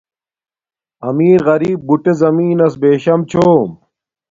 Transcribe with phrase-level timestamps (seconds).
[1.09, 3.69] امیر غریپ بُوٹے زمین نس بیشم چھوم